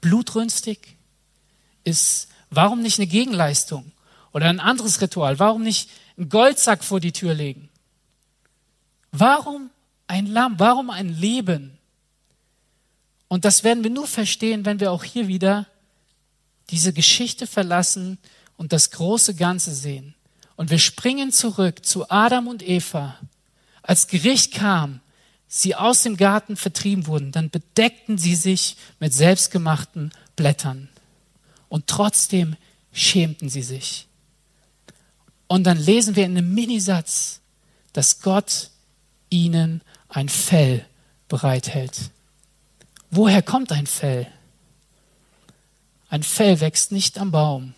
[0.00, 0.94] blutrünstig?
[1.84, 3.92] ist, warum nicht eine Gegenleistung
[4.32, 5.38] oder ein anderes Ritual?
[5.38, 7.68] Warum nicht einen Goldsack vor die Tür legen?
[9.12, 9.70] Warum
[10.06, 10.58] ein Lamm?
[10.58, 11.78] Warum ein Leben?
[13.28, 15.66] Und das werden wir nur verstehen, wenn wir auch hier wieder
[16.70, 18.18] diese Geschichte verlassen
[18.56, 20.14] und das große Ganze sehen.
[20.56, 23.18] Und wir springen zurück zu Adam und Eva.
[23.82, 25.00] Als Gericht kam,
[25.48, 30.88] sie aus dem Garten vertrieben wurden, dann bedeckten sie sich mit selbstgemachten Blättern.
[31.68, 32.56] Und trotzdem
[32.92, 34.06] schämten sie sich.
[35.46, 37.40] Und dann lesen wir in einem Minisatz,
[37.92, 38.70] dass Gott
[39.30, 40.86] ihnen ein Fell
[41.28, 42.10] bereithält.
[43.10, 44.26] Woher kommt ein Fell?
[46.08, 47.74] Ein Fell wächst nicht am Baum.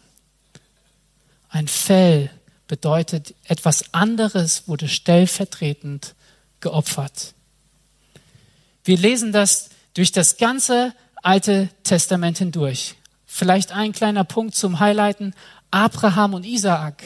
[1.49, 2.31] Ein Fell
[2.67, 6.15] bedeutet, etwas anderes wurde stellvertretend
[6.61, 7.35] geopfert.
[8.85, 12.95] Wir lesen das durch das ganze Alte Testament hindurch.
[13.27, 15.35] Vielleicht ein kleiner Punkt zum Highlighten.
[15.71, 17.03] Abraham und Isaak.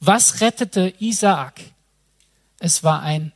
[0.00, 1.60] Was rettete Isaak?
[2.58, 3.32] Es war ein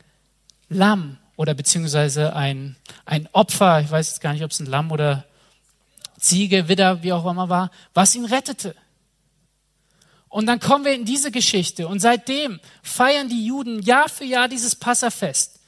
[0.68, 3.80] Lamm oder beziehungsweise ein, ein Opfer.
[3.80, 5.24] Ich weiß jetzt gar nicht, ob es ein Lamm oder
[6.18, 8.74] Ziege, Widder, wie auch immer war, was ihn rettete.
[10.30, 14.46] Und dann kommen wir in diese Geschichte und seitdem feiern die Juden Jahr für Jahr
[14.46, 15.58] dieses Passafest.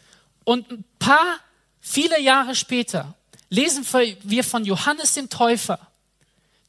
[0.44, 1.40] Und ein paar,
[1.81, 3.14] viele Jahre später
[3.51, 3.85] lesen
[4.22, 5.81] wir von Johannes dem Täufer,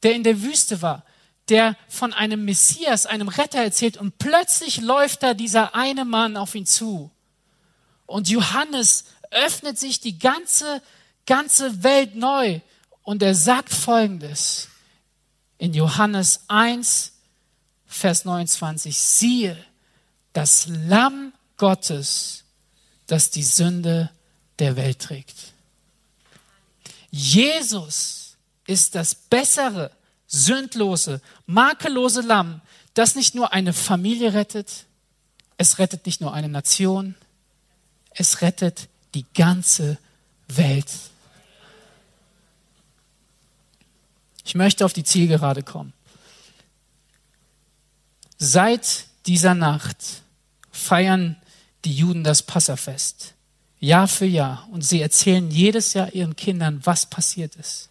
[0.02, 1.04] der in der Wüste war,
[1.48, 6.56] der von einem Messias, einem Retter erzählt und plötzlich läuft da dieser eine Mann auf
[6.56, 7.12] ihn zu.
[8.06, 10.82] Und Johannes öffnet sich die ganze,
[11.26, 12.58] ganze Welt neu
[13.04, 14.68] und er sagt Folgendes
[15.58, 17.13] in Johannes 1,
[17.94, 19.56] Vers 29, siehe,
[20.32, 22.42] das Lamm Gottes,
[23.06, 24.10] das die Sünde
[24.58, 25.52] der Welt trägt.
[27.12, 29.92] Jesus ist das bessere,
[30.26, 32.62] sündlose, makellose Lamm,
[32.94, 34.86] das nicht nur eine Familie rettet,
[35.56, 37.14] es rettet nicht nur eine Nation,
[38.10, 39.98] es rettet die ganze
[40.48, 40.90] Welt.
[44.44, 45.93] Ich möchte auf die Zielgerade kommen.
[48.38, 49.96] Seit dieser Nacht
[50.70, 51.36] feiern
[51.84, 53.34] die Juden das Passafest.
[53.78, 54.66] Jahr für Jahr.
[54.72, 57.90] Und sie erzählen jedes Jahr ihren Kindern, was passiert ist.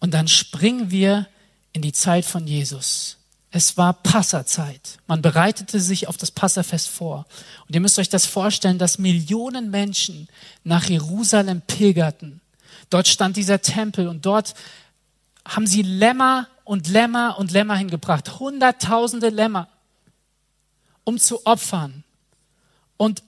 [0.00, 1.26] Und dann springen wir
[1.72, 3.16] in die Zeit von Jesus.
[3.50, 4.98] Es war Passazeit.
[5.06, 7.26] Man bereitete sich auf das Passafest vor.
[7.66, 10.28] Und ihr müsst euch das vorstellen, dass Millionen Menschen
[10.64, 12.40] nach Jerusalem pilgerten.
[12.90, 14.54] Dort stand dieser Tempel und dort
[15.46, 18.40] haben sie Lämmer und Lämmer und Lämmer hingebracht.
[18.40, 19.68] Hunderttausende Lämmer,
[21.04, 22.04] um zu opfern.
[22.96, 23.22] Und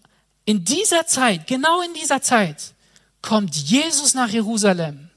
[0.45, 2.75] in dieser Zeit, genau in dieser Zeit,
[3.21, 5.11] kommt Jesus nach Jerusalem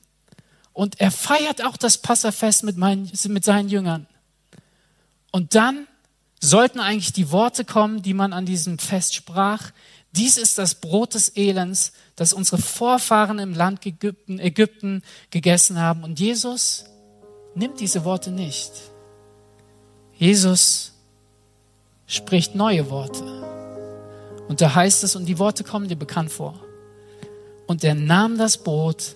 [0.73, 4.08] und er feiert auch das Passafest mit, meinen, mit seinen Jüngern.
[5.32, 5.88] Und dann
[6.39, 9.71] sollten eigentlich die Worte kommen, die man an diesem Fest sprach.
[10.13, 16.03] Dies ist das Brot des Elends, das unsere Vorfahren im Land Ägypten, Ägypten gegessen haben.
[16.03, 16.86] Und Jesus
[17.60, 18.72] nimmt diese Worte nicht.
[20.15, 20.93] Jesus
[22.08, 23.24] spricht neue Worte.
[24.48, 26.60] Und da heißt es, und die Worte kommen dir bekannt vor.
[27.67, 29.15] Und er nahm das Brot,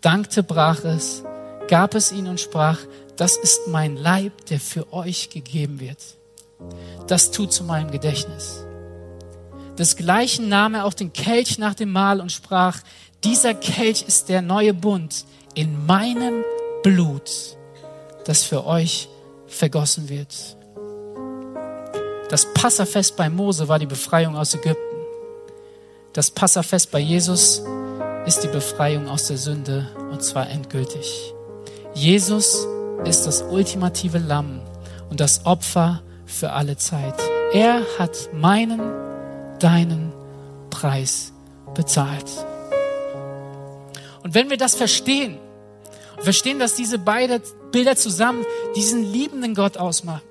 [0.00, 1.22] dankte, brach es,
[1.68, 2.80] gab es ihnen und sprach,
[3.16, 5.98] das ist mein Leib, der für euch gegeben wird.
[7.06, 8.64] Das tut zu meinem Gedächtnis.
[9.78, 12.80] Desgleichen nahm er auch den Kelch nach dem Mahl und sprach,
[13.22, 16.42] dieser Kelch ist der neue Bund in meinem
[16.82, 17.56] Blut,
[18.24, 19.08] das für euch
[19.46, 20.56] vergossen wird.
[22.28, 24.96] Das Passafest bei Mose war die Befreiung aus Ägypten.
[26.12, 27.62] Das Passafest bei Jesus
[28.26, 31.34] ist die Befreiung aus der Sünde und zwar endgültig.
[31.92, 32.66] Jesus
[33.04, 34.60] ist das ultimative Lamm
[35.10, 37.14] und das Opfer für alle Zeit.
[37.52, 38.80] Er hat meinen,
[39.60, 40.12] deinen
[40.70, 41.32] Preis
[41.74, 42.26] bezahlt.
[44.22, 45.38] Und wenn wir das verstehen,
[46.18, 47.42] verstehen, dass diese beiden
[47.74, 50.22] Bilder zusammen diesen liebenden Gott ausmachen,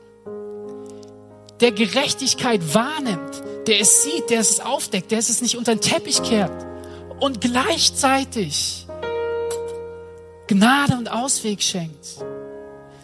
[1.60, 6.24] der Gerechtigkeit wahrnimmt, der es sieht, der es aufdeckt, der es nicht unter den Teppich
[6.24, 6.66] kehrt.
[7.20, 8.88] Und gleichzeitig
[10.48, 12.24] Gnade und Ausweg schenkt,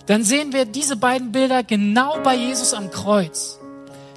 [0.06, 3.60] dann sehen wir diese beiden Bilder genau bei Jesus am Kreuz.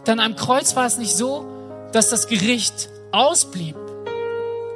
[0.06, 1.44] Denn am Kreuz war es nicht so,
[1.92, 3.76] dass das Gericht ausblieb,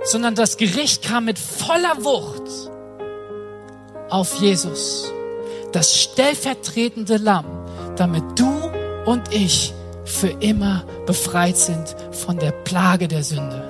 [0.02, 2.70] sondern das Gericht kam mit voller Wucht
[4.10, 5.12] auf Jesus,
[5.76, 7.44] das stellvertretende Lamm,
[7.96, 8.50] damit du
[9.04, 9.74] und ich
[10.06, 13.62] für immer befreit sind von der Plage der Sünde.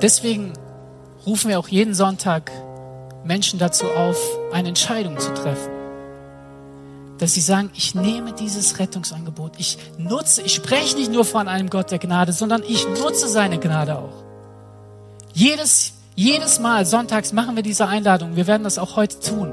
[0.00, 0.54] Deswegen
[1.26, 2.50] rufen wir auch jeden Sonntag
[3.24, 4.16] Menschen dazu auf,
[4.52, 5.75] eine Entscheidung zu treffen.
[7.18, 9.52] Dass sie sagen, ich nehme dieses Rettungsangebot.
[9.58, 13.58] Ich nutze, ich spreche nicht nur von einem Gott der Gnade, sondern ich nutze seine
[13.58, 14.24] Gnade auch.
[15.32, 18.36] Jedes, jedes Mal sonntags machen wir diese Einladung.
[18.36, 19.52] Wir werden das auch heute tun.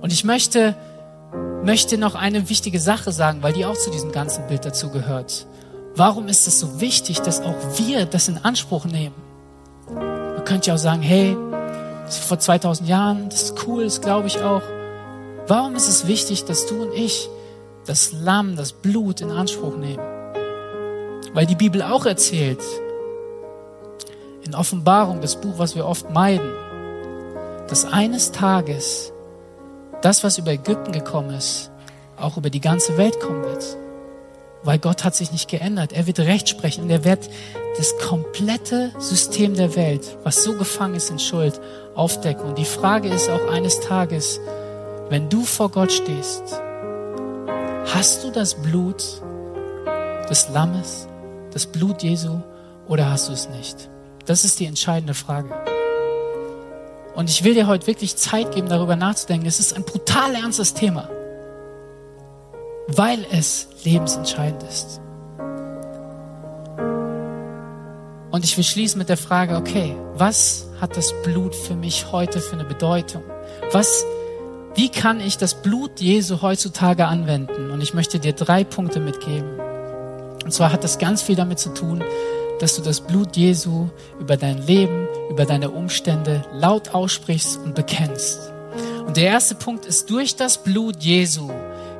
[0.00, 0.74] Und ich möchte,
[1.62, 5.46] möchte noch eine wichtige Sache sagen, weil die auch zu diesem ganzen Bild dazu gehört.
[5.94, 9.14] Warum ist es so wichtig, dass auch wir das in Anspruch nehmen?
[9.88, 11.36] Man könnte ja auch sagen, hey,
[12.08, 14.62] vor 2000 Jahren, das ist cool, das glaube ich auch.
[15.50, 17.28] Warum ist es wichtig, dass du und ich
[17.84, 19.98] das Lamm, das Blut in Anspruch nehmen?
[21.34, 22.60] Weil die Bibel auch erzählt,
[24.46, 26.52] in Offenbarung, das Buch, was wir oft meiden,
[27.66, 29.12] dass eines Tages
[30.02, 31.72] das, was über Ägypten gekommen ist,
[32.16, 33.76] auch über die ganze Welt kommen wird.
[34.62, 35.92] Weil Gott hat sich nicht geändert.
[35.92, 37.28] Er wird Recht sprechen und er wird
[37.76, 41.60] das komplette System der Welt, was so gefangen ist in Schuld,
[41.96, 42.50] aufdecken.
[42.50, 44.38] Und die Frage ist auch eines Tages,
[45.10, 46.62] wenn du vor Gott stehst,
[47.92, 49.04] hast du das Blut
[50.30, 51.06] des Lammes,
[51.52, 52.40] das Blut Jesu
[52.88, 53.90] oder hast du es nicht?
[54.24, 55.50] Das ist die entscheidende Frage.
[57.14, 59.46] Und ich will dir heute wirklich Zeit geben, darüber nachzudenken.
[59.46, 61.10] Es ist ein brutal ernstes Thema
[62.96, 65.00] weil es lebensentscheidend ist.
[68.30, 72.40] Und ich will schließen mit der Frage, okay, was hat das Blut für mich heute
[72.40, 73.22] für eine Bedeutung?
[73.72, 74.04] Was,
[74.74, 77.70] wie kann ich das Blut Jesu heutzutage anwenden?
[77.70, 79.58] Und ich möchte dir drei Punkte mitgeben.
[80.44, 82.02] Und zwar hat das ganz viel damit zu tun,
[82.60, 83.88] dass du das Blut Jesu
[84.20, 88.52] über dein Leben, über deine Umstände laut aussprichst und bekennst.
[89.06, 91.50] Und der erste Punkt ist, durch das Blut Jesu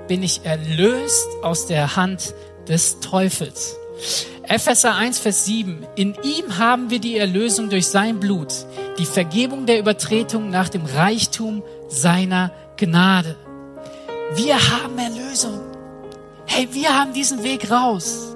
[0.06, 2.34] bin ich erlöst aus der Hand
[2.68, 3.76] des Teufels.
[4.42, 5.86] Epheser 1, Vers 7.
[5.96, 8.52] In ihm haben wir die Erlösung durch sein Blut,
[8.98, 13.36] die Vergebung der Übertretung nach dem Reichtum seiner Gnade.
[14.34, 15.60] Wir haben Erlösung.
[16.46, 18.34] Hey, wir haben diesen Weg raus.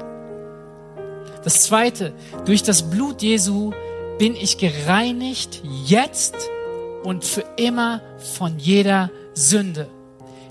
[1.44, 2.12] Das zweite,
[2.44, 3.72] durch das Blut Jesu
[4.18, 6.34] bin ich gereinigt jetzt
[7.02, 8.00] und für immer
[8.36, 9.88] von jeder Sünde.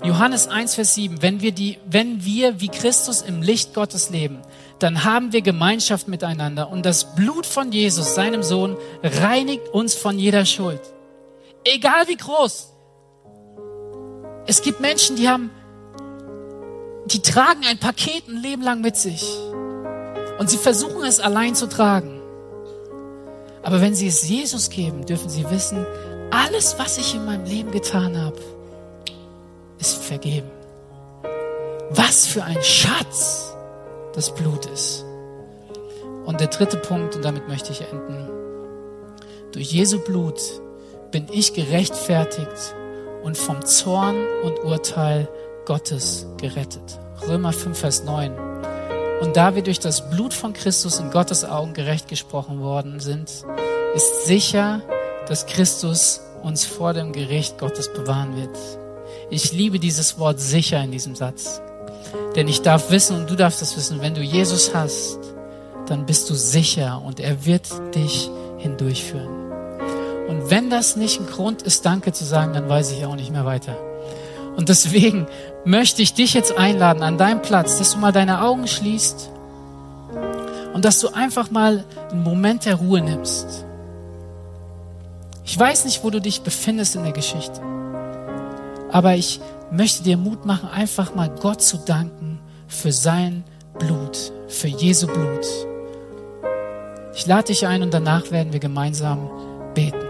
[0.02, 4.42] Johannes 1, Vers 7, wenn wir, die, wenn wir wie Christus im Licht Gottes leben,
[4.78, 10.18] dann haben wir Gemeinschaft miteinander und das Blut von Jesus, seinem Sohn, reinigt uns von
[10.18, 10.80] jeder Schuld.
[11.64, 12.73] Egal wie groß.
[14.46, 15.50] Es gibt Menschen, die haben,
[17.06, 19.24] die tragen ein Paket ein Leben lang mit sich
[20.38, 22.20] und sie versuchen es allein zu tragen.
[23.62, 25.86] Aber wenn sie es Jesus geben, dürfen sie wissen,
[26.30, 28.38] alles, was ich in meinem Leben getan habe,
[29.78, 30.50] ist vergeben.
[31.90, 33.54] Was für ein Schatz
[34.12, 35.04] das Blut ist.
[36.26, 38.28] Und der dritte Punkt, und damit möchte ich enden.
[39.52, 40.40] Durch Jesu Blut
[41.10, 42.74] bin ich gerechtfertigt
[43.24, 45.28] und vom Zorn und Urteil
[45.64, 47.00] Gottes gerettet.
[47.26, 48.32] Römer 5, Vers 9.
[49.22, 53.30] Und da wir durch das Blut von Christus in Gottes Augen gerecht gesprochen worden sind,
[53.94, 54.82] ist sicher,
[55.26, 58.56] dass Christus uns vor dem Gericht Gottes bewahren wird.
[59.30, 61.62] Ich liebe dieses Wort sicher in diesem Satz.
[62.36, 65.18] Denn ich darf wissen und du darfst es wissen, wenn du Jesus hast,
[65.86, 69.43] dann bist du sicher und er wird dich hindurchführen.
[70.34, 73.30] Und wenn das nicht ein Grund ist, Danke zu sagen, dann weiß ich auch nicht
[73.30, 73.76] mehr weiter.
[74.56, 75.26] Und deswegen
[75.64, 79.30] möchte ich dich jetzt einladen an deinem Platz, dass du mal deine Augen schließt
[80.72, 83.64] und dass du einfach mal einen Moment der Ruhe nimmst.
[85.44, 87.60] Ich weiß nicht, wo du dich befindest in der Geschichte,
[88.90, 93.44] aber ich möchte dir Mut machen, einfach mal Gott zu danken für sein
[93.78, 95.46] Blut, für Jesu Blut.
[97.14, 99.30] Ich lade dich ein und danach werden wir gemeinsam
[99.74, 100.03] beten.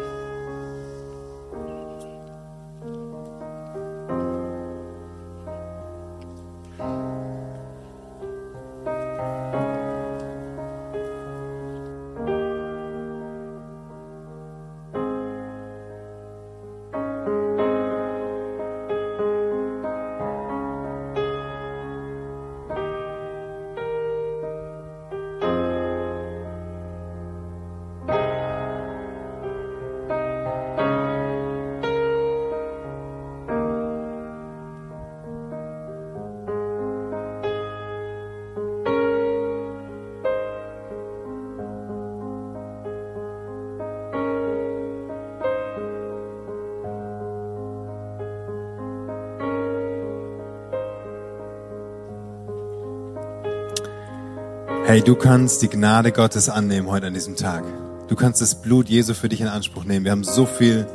[54.95, 57.65] Hey, du kannst die Gnade Gottes annehmen heute an diesem Tag.
[58.07, 60.05] Du kannst das Blut Jesu für dich in Anspruch nehmen.
[60.05, 60.87] Wir haben so viel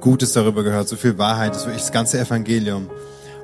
[0.00, 2.88] Gutes darüber gehört, so viel Wahrheit, das wirklich das ganze Evangelium.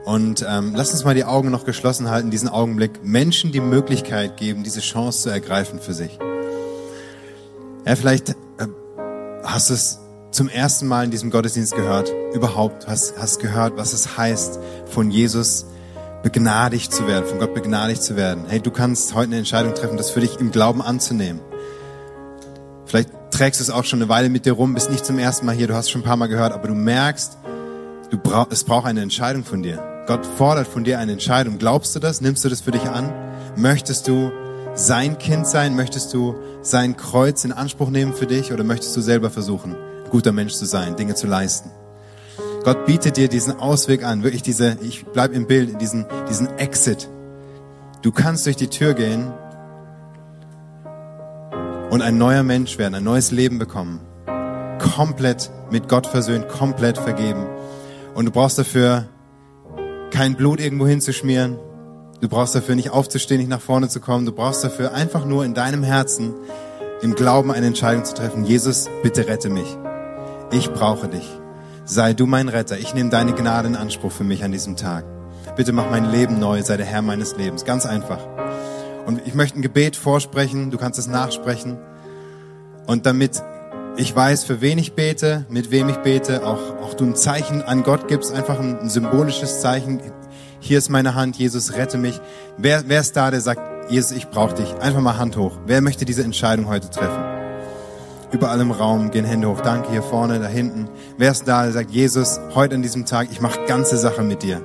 [0.07, 3.05] Und ähm, lass uns mal die Augen noch geschlossen halten, diesen Augenblick.
[3.05, 6.19] Menschen die Möglichkeit geben, diese Chance zu ergreifen für sich.
[7.85, 8.35] Ja, vielleicht äh,
[9.45, 9.99] hast du es
[10.31, 15.11] zum ersten Mal in diesem Gottesdienst gehört, überhaupt, hast, hast gehört, was es heißt, von
[15.11, 15.67] Jesus
[16.23, 18.45] begnadigt zu werden, von Gott begnadigt zu werden.
[18.49, 21.41] Hey, du kannst heute eine Entscheidung treffen, das für dich im Glauben anzunehmen.
[22.87, 25.47] Vielleicht trägst du es auch schon eine Weile mit dir rum, bist nicht zum ersten
[25.47, 27.39] Mal hier, du hast schon ein paar Mal gehört, aber du merkst,
[28.11, 30.05] du brauch, es braucht eine Entscheidung von dir.
[30.07, 31.59] Gott fordert von dir eine Entscheidung.
[31.59, 32.23] Glaubst du das?
[32.23, 33.13] Nimmst du das für dich an?
[33.57, 34.33] Möchtest du
[34.75, 35.77] sein Kind sein?
[35.77, 38.51] Möchtest du sein Kreuz in Anspruch nehmen für dich?
[38.53, 39.77] Oder möchtest du selber versuchen,
[40.11, 41.71] guter Mensch zu sein, Dinge zu leisten?
[42.65, 47.09] Gott bietet dir diesen Ausweg an, wirklich diese, ich bleib im Bild, diesen, diesen Exit.
[48.03, 49.33] Du kannst durch die Tür gehen
[51.91, 54.01] und ein neuer Mensch werden, ein neues Leben bekommen.
[54.95, 57.47] Komplett mit Gott versöhnt, komplett vergeben.
[58.15, 59.09] Und du brauchst dafür
[60.11, 61.57] kein Blut irgendwo hinzuschmieren.
[62.21, 64.27] Du brauchst dafür nicht aufzustehen, nicht nach vorne zu kommen.
[64.27, 66.35] Du brauchst dafür einfach nur in deinem Herzen
[67.01, 68.45] im Glauben eine Entscheidung zu treffen.
[68.45, 69.77] Jesus, bitte rette mich.
[70.51, 71.38] Ich brauche dich.
[71.91, 72.77] Sei du mein Retter.
[72.77, 75.07] Ich nehme deine Gnade in Anspruch für mich an diesem Tag.
[75.57, 76.63] Bitte mach mein Leben neu.
[76.63, 77.65] Sei der Herr meines Lebens.
[77.65, 78.19] Ganz einfach.
[79.07, 80.71] Und ich möchte ein Gebet vorsprechen.
[80.71, 81.79] Du kannst es nachsprechen.
[82.87, 83.43] Und damit
[83.97, 87.63] ich weiß, für wen ich bete, mit wem ich bete, auch, auch du ein Zeichen
[87.63, 90.03] an Gott gibst, einfach ein, ein symbolisches Zeichen.
[90.61, 92.21] Hier ist meine Hand, Jesus, rette mich.
[92.59, 94.75] Wer, wer ist da, der sagt, Jesus, ich brauche dich?
[94.75, 95.59] Einfach mal Hand hoch.
[95.65, 97.38] Wer möchte diese Entscheidung heute treffen?
[98.31, 99.61] Überall im Raum gehen Hände hoch.
[99.61, 100.89] Danke hier vorne, da hinten.
[101.17, 104.43] Wer ist da, der sagt, Jesus, heute an diesem Tag, ich mache ganze Sache mit
[104.43, 104.61] dir.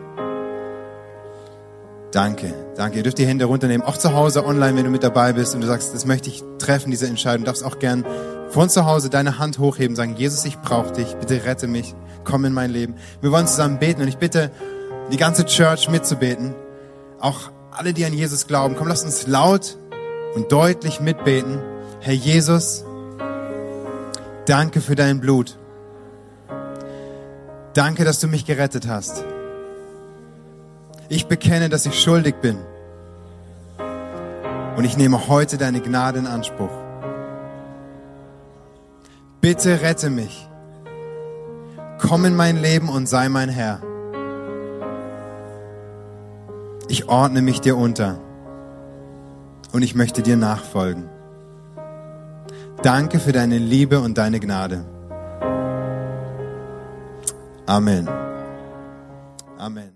[2.12, 2.98] Danke, danke.
[2.98, 5.62] Ihr dürft die Hände runternehmen, auch zu Hause, online, wenn du mit dabei bist und
[5.62, 7.44] du sagst, das möchte ich treffen, diese Entscheidung.
[7.44, 8.06] Du darfst auch gern
[8.50, 12.46] von zu Hause deine Hand hochheben, sagen, Jesus, ich brauche dich, bitte rette mich, komm
[12.46, 12.96] in mein Leben.
[13.22, 14.52] Wir wollen zusammen beten und ich bitte
[15.12, 16.54] die ganze Church mitzubeten.
[17.20, 19.78] Auch alle, die an Jesus glauben, komm, lass uns laut
[20.36, 21.60] und deutlich mitbeten.
[22.02, 22.84] Herr Jesus,
[24.46, 25.58] Danke für dein Blut.
[27.74, 29.24] Danke, dass du mich gerettet hast.
[31.08, 32.58] Ich bekenne, dass ich schuldig bin.
[34.76, 36.72] Und ich nehme heute deine Gnade in Anspruch.
[39.40, 40.48] Bitte rette mich.
[42.00, 43.82] Komm in mein Leben und sei mein Herr.
[46.90, 48.20] Ich ordne mich dir unter
[49.72, 51.13] und ich möchte dir nachfolgen.
[52.84, 54.84] Danke für deine Liebe und deine Gnade.
[57.66, 58.10] Amen.
[59.58, 59.90] Amen.